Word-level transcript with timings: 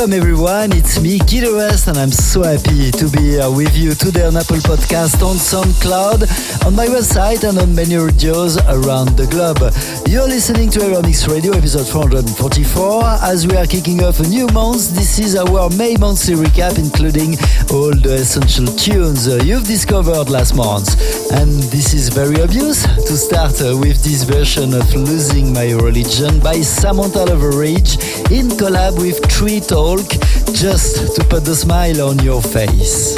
welcome 0.00 0.16
everyone. 0.16 0.72
It's 0.72 0.98
me, 0.98 1.18
Gil 1.18 1.44
Everest, 1.44 1.88
and 1.88 1.98
I'm 1.98 2.10
so 2.10 2.42
happy 2.42 2.90
to 2.90 3.06
be 3.10 3.36
here 3.36 3.50
with 3.50 3.76
you 3.76 3.92
today 3.92 4.24
on 4.24 4.34
Apple 4.34 4.56
Podcast, 4.56 5.20
on 5.20 5.36
SoundCloud, 5.36 6.64
on 6.64 6.74
my 6.74 6.86
website, 6.86 7.46
and 7.46 7.58
on 7.58 7.74
many 7.74 7.96
radios 7.96 8.56
around 8.64 9.18
the 9.18 9.26
globe. 9.28 9.60
You're 10.08 10.26
listening 10.26 10.70
to 10.70 10.78
Evermix 10.78 11.28
Radio, 11.28 11.52
episode 11.52 11.86
444. 11.86 13.04
As 13.20 13.46
we 13.46 13.58
are 13.58 13.66
kicking 13.66 14.02
off 14.02 14.20
a 14.20 14.22
new 14.22 14.46
month, 14.54 14.96
this 14.96 15.18
is 15.18 15.36
our 15.36 15.68
May 15.76 15.96
monthly 15.96 16.34
recap, 16.34 16.78
including 16.78 17.36
all 17.68 17.92
the 17.92 18.24
essential 18.24 18.72
tunes 18.80 19.28
uh, 19.28 19.42
you've 19.44 19.66
discovered 19.66 20.30
last 20.30 20.56
month. 20.56 20.96
And 21.32 21.50
this 21.68 21.92
is 21.92 22.08
very 22.08 22.40
obvious 22.40 22.84
to 22.84 23.16
start 23.18 23.60
uh, 23.60 23.76
with 23.76 24.02
this 24.02 24.22
version 24.22 24.72
of 24.72 24.94
Losing 24.94 25.52
My 25.52 25.72
Religion 25.72 26.40
by 26.40 26.62
Samantha 26.62 27.26
Loveridge 27.26 28.00
in 28.30 28.48
collab 28.56 28.96
with 28.96 29.10
with 29.10 29.28
Tree 29.28 29.60
Talk 29.60 29.89
just 29.98 31.16
to 31.16 31.24
put 31.24 31.44
the 31.44 31.54
smile 31.54 32.00
on 32.02 32.18
your 32.20 32.40
face. 32.40 33.16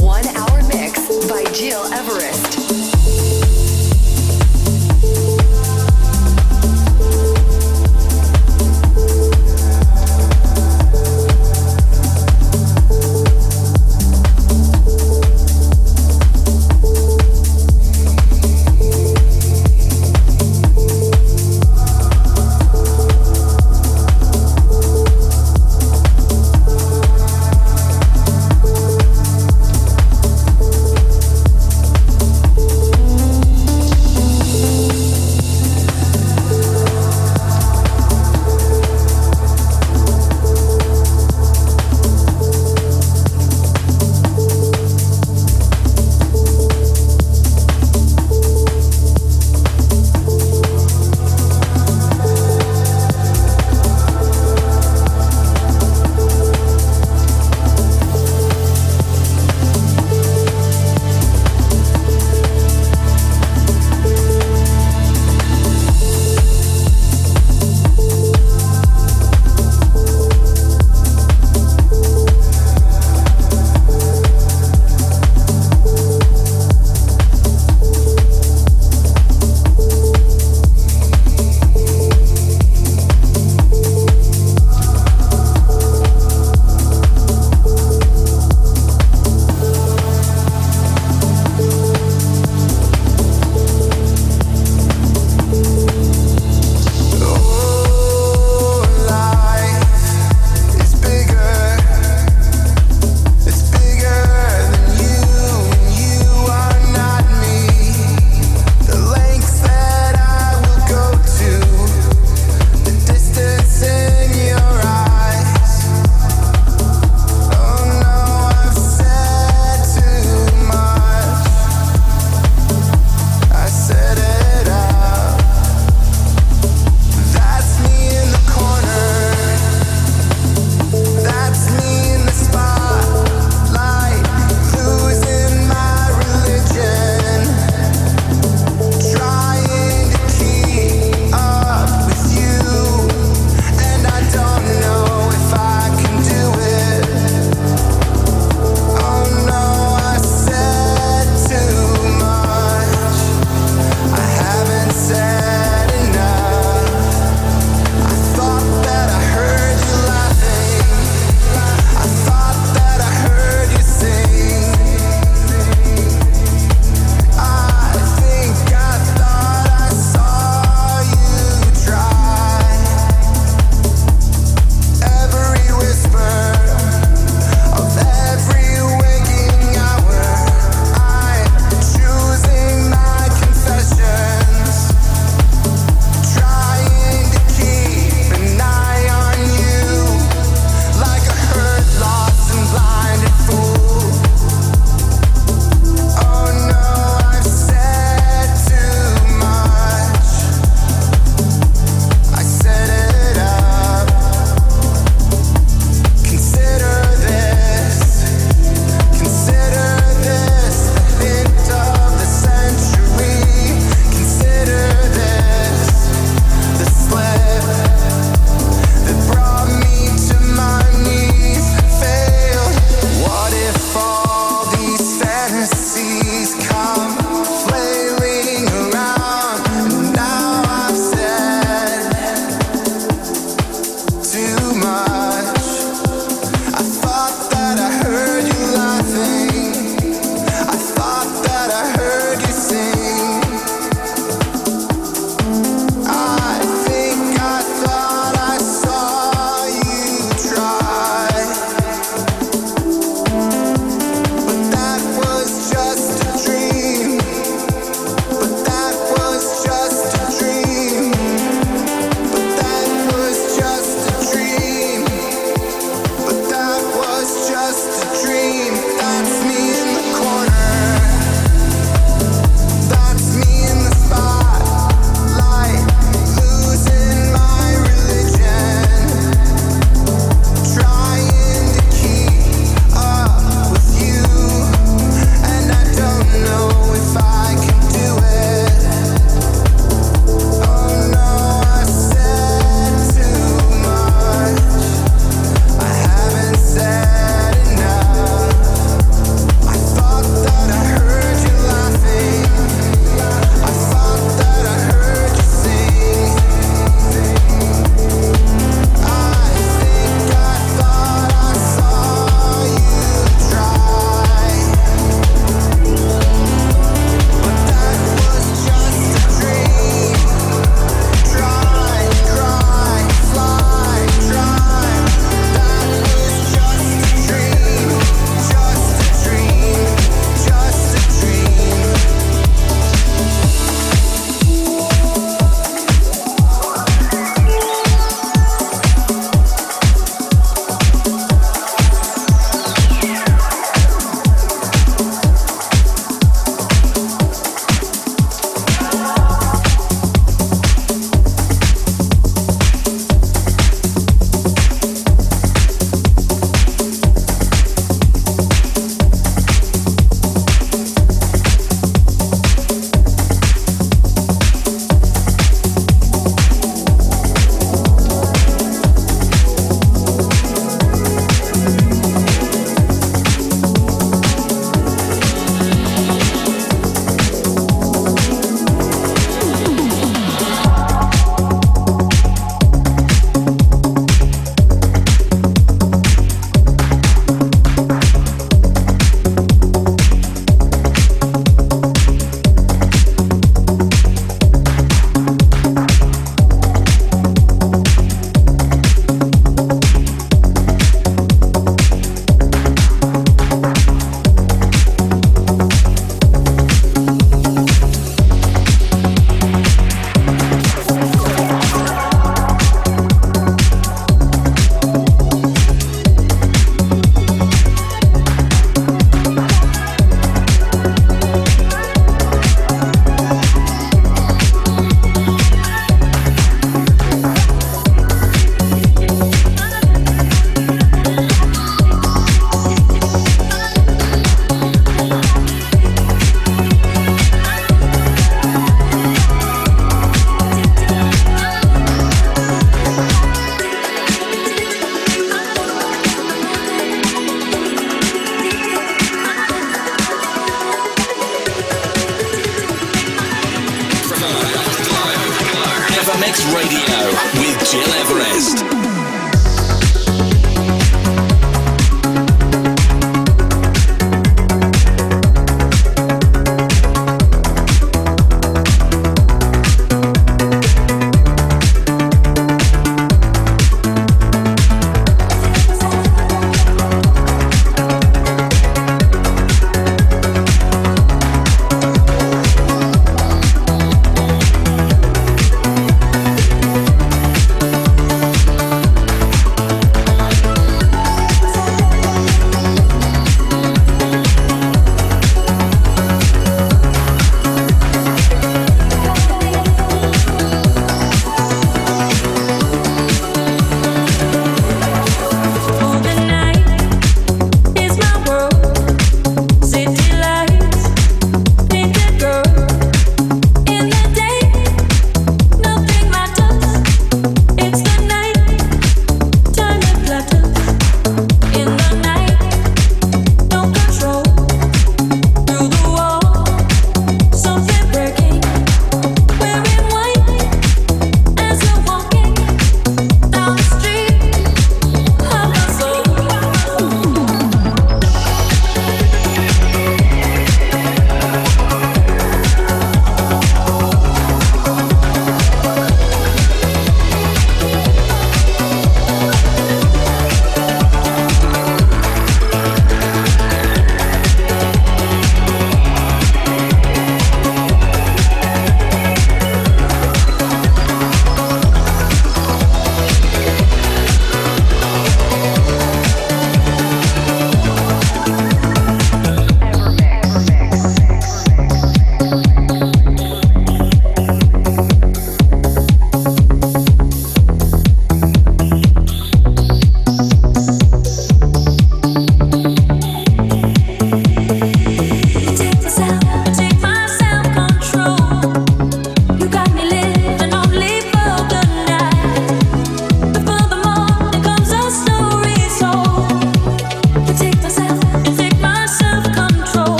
One 0.00 0.24
hour 0.36 0.62
mix 0.68 1.00
by 1.26 1.42
Gil 1.52 1.82
Everest. 1.92 2.51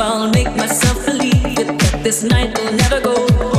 I'll 0.00 0.30
make 0.30 0.48
myself 0.56 1.04
believe 1.04 1.56
that 1.56 2.00
this 2.02 2.22
night 2.22 2.58
will 2.58 2.72
never 2.72 3.00
go. 3.00 3.51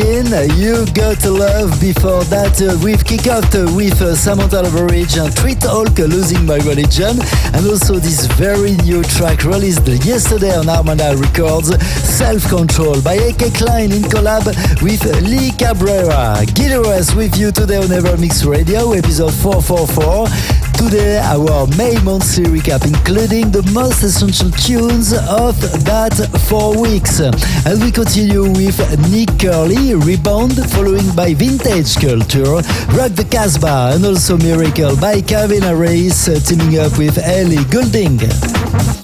Rocking 0.00 0.58
You 0.58 0.86
Got 0.94 1.20
to 1.20 1.30
Love. 1.30 1.78
Before 1.80 2.24
that, 2.24 2.60
uh, 2.62 2.78
we've 2.82 3.04
kicked 3.04 3.28
off 3.28 3.44
uh, 3.54 3.70
with 3.76 4.00
uh, 4.00 4.14
Samantha 4.14 4.62
Loveridge 4.62 5.22
and 5.22 5.34
Treat 5.36 5.62
Hulk, 5.62 5.98
Losing 5.98 6.46
My 6.46 6.56
Religion, 6.56 7.20
and 7.52 7.66
also 7.66 7.96
this 7.96 8.26
very 8.40 8.76
new 8.88 9.02
track 9.02 9.44
released 9.44 9.86
yesterday 10.06 10.56
on 10.56 10.68
Armada 10.68 11.14
Records, 11.16 11.76
Self 11.84 12.48
Control 12.48 13.02
by 13.02 13.14
AK 13.14 13.52
Klein 13.54 13.92
in 13.92 14.02
collab 14.02 14.46
with 14.82 15.04
Lee 15.22 15.50
Cabrera. 15.52 16.46
Gil's 16.54 17.14
with 17.14 17.36
you 17.36 17.52
today 17.52 17.76
on 17.76 17.92
Evermix 17.92 18.46
Radio, 18.48 18.92
episode 18.92 19.34
444. 19.34 20.59
Today, 20.80 21.18
our 21.18 21.66
May 21.76 21.94
monthly 22.02 22.44
recap, 22.44 22.86
including 22.86 23.50
the 23.50 23.62
most 23.74 24.02
essential 24.02 24.50
tunes 24.50 25.12
of 25.12 25.54
that 25.84 26.16
four 26.48 26.80
weeks. 26.80 27.20
And 27.20 27.80
we 27.84 27.92
continue 27.92 28.50
with 28.50 28.80
Nick 29.10 29.28
Curly, 29.38 29.94
Rebound, 29.94 30.56
following 30.72 31.14
by 31.14 31.34
Vintage 31.34 31.96
Culture, 31.96 32.64
Rock 32.96 33.12
the 33.12 33.26
Casbah, 33.30 33.92
and 33.94 34.06
also 34.06 34.38
Miracle 34.38 34.96
by 34.96 35.20
Calvin 35.20 35.62
Harris, 35.62 36.24
teaming 36.48 36.78
up 36.78 36.96
with 36.96 37.18
Ellie 37.18 37.62
Goulding. 37.64 38.99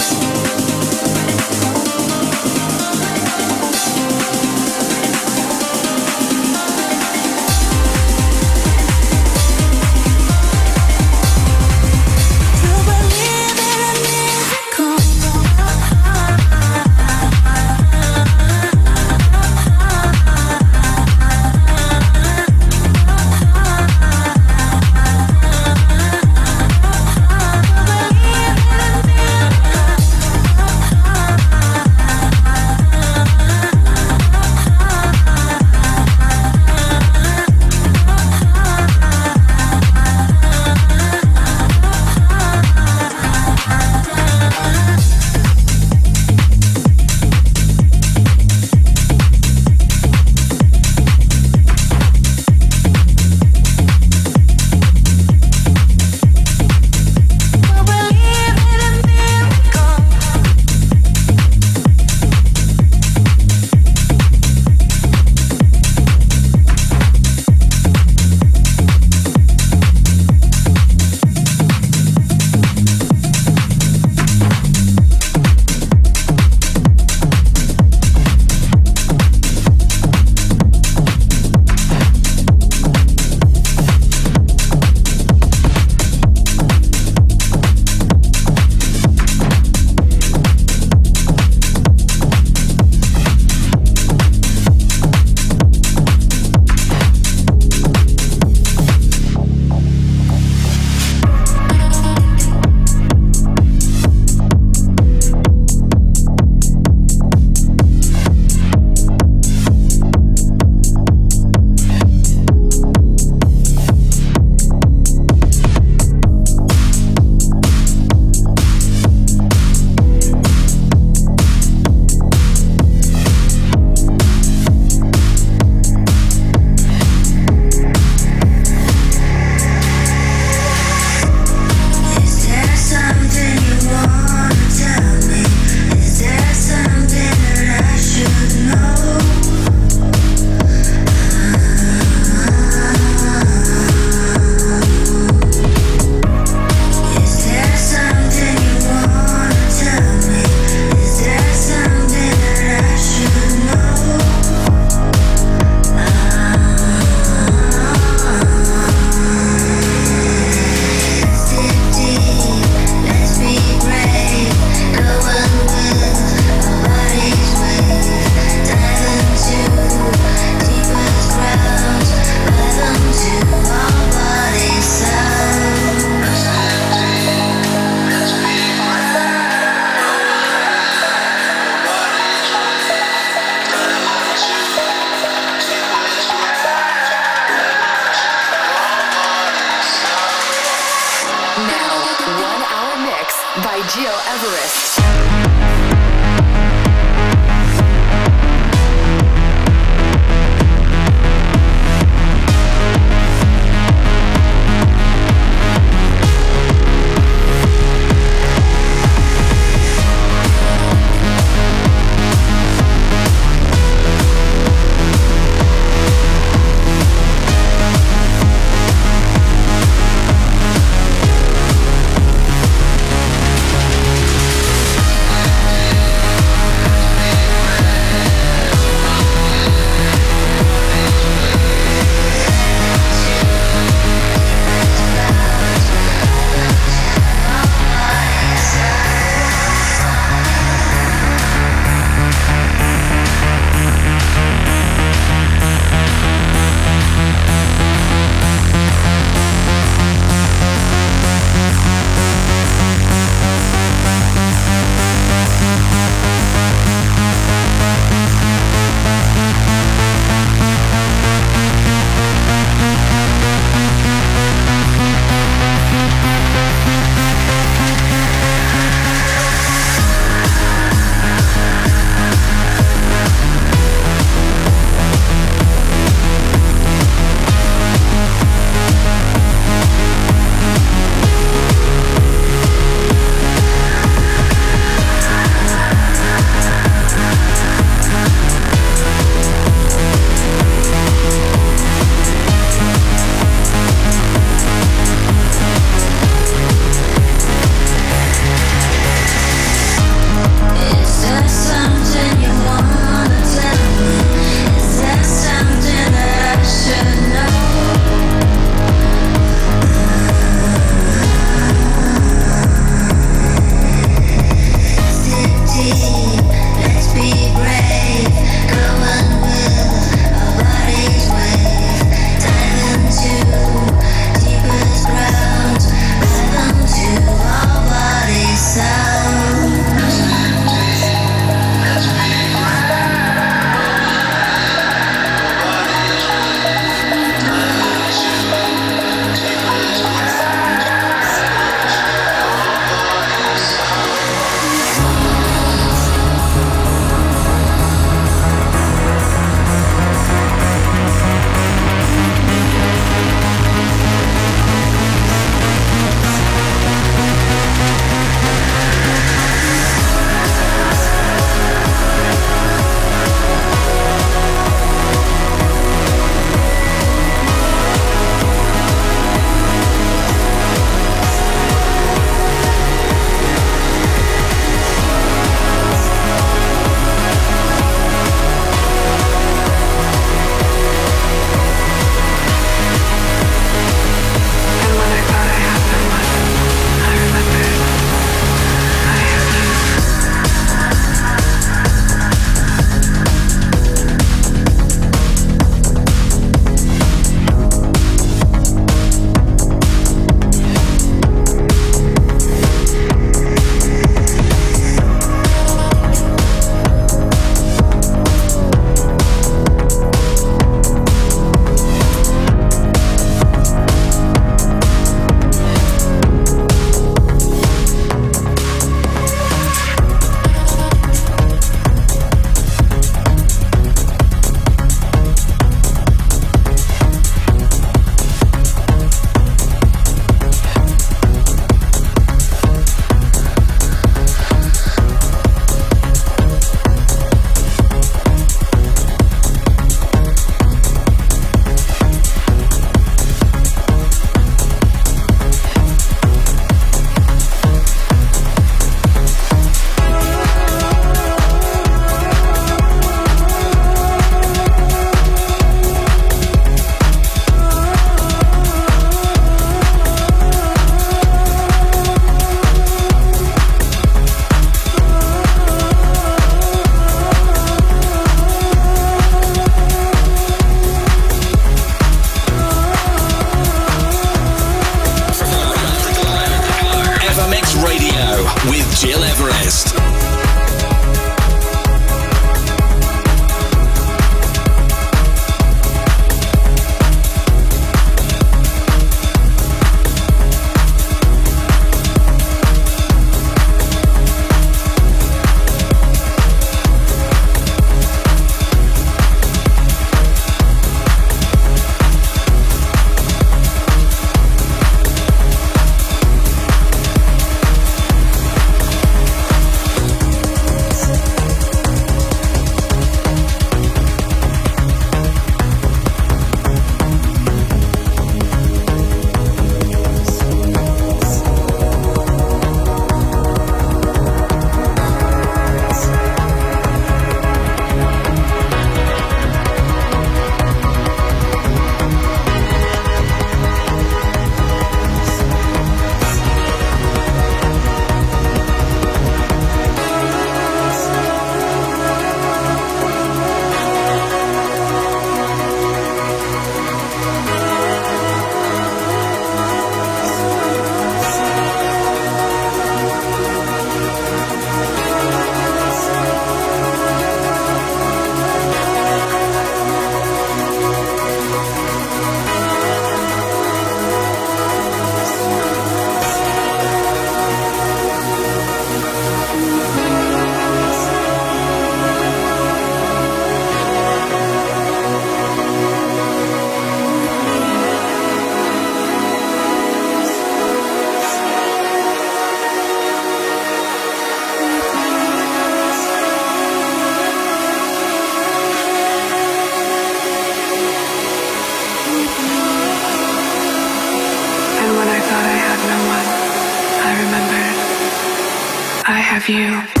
I 599.05 599.19
have 599.19 599.49
you. 599.49 600.00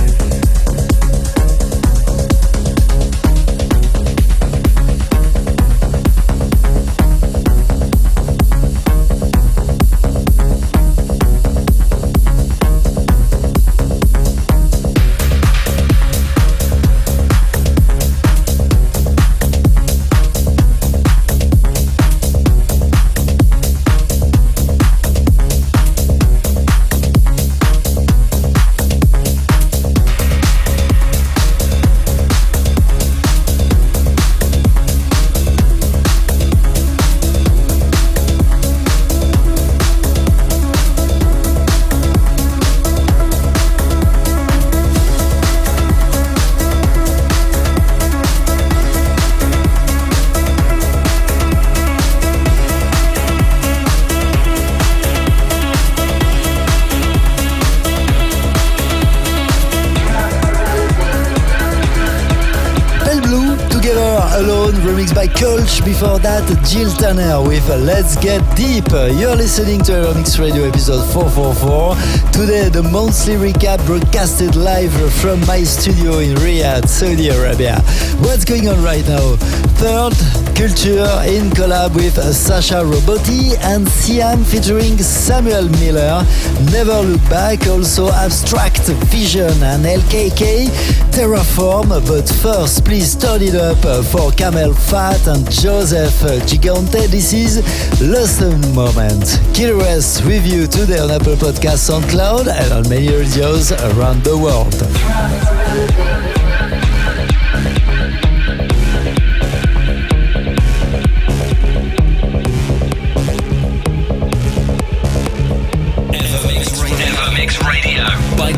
Before 66.01 66.17
that, 66.17 66.65
Jill 66.65 66.89
Tanner 66.93 67.47
with 67.47 67.69
Let's 67.69 68.15
Get 68.15 68.41
Deep. 68.57 68.89
You're 68.89 69.35
listening 69.35 69.83
to 69.83 69.91
Evermix 69.91 70.39
Radio 70.39 70.63
episode 70.63 71.05
444. 71.13 71.93
Today, 72.31 72.69
the 72.69 72.81
monthly 72.81 73.35
recap 73.35 73.85
broadcasted 73.85 74.55
live 74.55 74.91
from 75.21 75.39
my 75.45 75.61
studio 75.61 76.17
in 76.17 76.33
Riyadh, 76.37 76.87
Saudi 76.87 77.29
Arabia. 77.29 77.79
What's 78.17 78.45
going 78.45 78.67
on 78.67 78.83
right 78.83 79.07
now? 79.07 79.37
Third, 79.81 80.13
Culture 80.53 81.09
in 81.25 81.49
collab 81.49 81.95
with 81.95 82.13
Sasha 82.35 82.83
Robotti 82.85 83.57
and 83.63 83.89
Siam 83.89 84.43
featuring 84.43 84.95
Samuel 84.99 85.69
Miller. 85.79 86.23
Never 86.71 87.01
Look 87.01 87.27
Back, 87.31 87.65
also 87.65 88.11
Abstract 88.11 88.81
Vision 89.09 89.51
and 89.63 89.83
LKK 89.83 90.67
Terraform. 91.09 91.89
But 92.05 92.29
first, 92.29 92.85
please 92.85 93.15
turn 93.15 93.41
it 93.41 93.55
up 93.55 93.81
for 94.05 94.29
CamelPhat 94.29 95.25
and 95.33 95.49
Joseph 95.49 96.13
Gigante. 96.45 97.07
This 97.07 97.33
is 97.33 97.57
Lost 97.99 98.41
Moment. 98.75 99.39
Gil 99.55 99.81
Everest 99.81 100.23
with 100.27 100.45
you 100.45 100.67
today 100.67 100.99
on 100.99 101.09
Apple 101.09 101.37
Podcasts, 101.37 101.89
SoundCloud, 101.89 102.47
and 102.47 102.71
on 102.71 102.87
many 102.87 103.09
radios 103.09 103.71
around 103.71 104.23
the 104.23 104.37
world. 104.37 104.75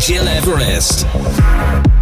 Everest. 0.03 0.27
Everest. 0.27 1.92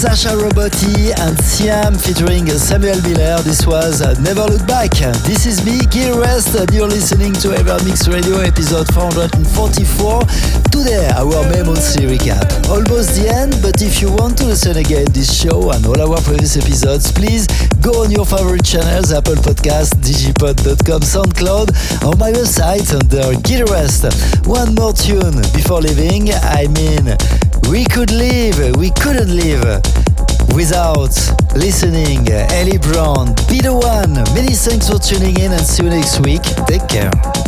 Sasha 0.00 0.30
Robotti 0.30 1.12
and 1.20 1.38
Siam 1.44 1.92
featuring 1.92 2.48
Samuel 2.48 2.96
Miller. 3.02 3.36
This 3.42 3.66
was 3.66 4.00
Never 4.20 4.44
Look 4.48 4.66
Back. 4.66 4.92
This 5.28 5.44
is 5.44 5.62
me, 5.62 5.76
Gil 5.92 6.16
Everest, 6.16 6.54
and 6.56 6.72
you're 6.72 6.88
listening 6.88 7.34
to 7.44 7.48
Evermix 7.48 8.08
Radio 8.10 8.38
episode 8.38 8.88
444. 8.94 10.24
Today, 10.72 11.04
our 11.12 11.44
May 11.52 11.60
monthly 11.60 12.16
recap. 12.16 12.48
Almost 12.72 13.20
the 13.20 13.28
end, 13.28 13.52
but 13.60 13.82
if 13.82 14.00
you 14.00 14.10
want 14.10 14.38
to 14.38 14.46
listen 14.46 14.78
again 14.78 15.04
this 15.12 15.28
show 15.36 15.70
and 15.70 15.84
all 15.84 16.00
our 16.00 16.20
previous 16.22 16.56
episodes, 16.56 17.12
please 17.12 17.46
go 17.84 18.00
on 18.00 18.10
your 18.10 18.24
favorite 18.24 18.64
channels, 18.64 19.12
Apple 19.12 19.36
Podcast, 19.36 20.00
digipod.com, 20.00 21.04
SoundCloud, 21.04 21.76
or 22.08 22.16
my 22.16 22.32
website 22.32 22.88
under 22.96 23.36
Gil 23.42 23.68
Everest. 23.68 24.08
One 24.48 24.74
more 24.74 24.94
tune 24.94 25.44
before 25.52 25.84
leaving, 25.84 26.32
I 26.32 26.68
mean 26.72 27.39
we 27.68 27.84
could 27.84 28.10
live, 28.10 28.76
we 28.76 28.90
couldn't 28.90 29.34
live 29.34 29.82
without 30.54 31.14
listening. 31.54 32.28
Ellie 32.30 32.78
Brown, 32.78 33.34
be 33.48 33.60
the 33.60 33.72
one. 33.74 34.14
Many 34.34 34.54
thanks 34.54 34.88
for 34.88 34.98
tuning 34.98 35.38
in 35.38 35.52
and 35.52 35.64
see 35.66 35.84
you 35.84 35.90
next 35.90 36.20
week. 36.20 36.42
Take 36.66 36.86
care. 36.88 37.39